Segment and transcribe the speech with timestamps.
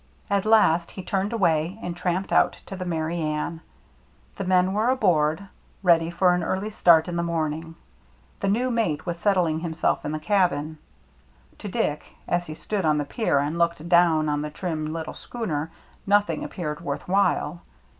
[0.31, 3.61] At last he turned away, and tramped out to the Merry Anne.
[4.35, 5.43] The men were aboard,
[5.83, 7.75] ready for an early start in the morning;
[8.39, 10.79] the new mate was settling himself in the cabin.
[11.59, 15.13] To Dick, as he stood on the pier and looked down on the trim little
[15.13, 15.69] schooner,
[16.07, 17.61] nothing appeared worth while.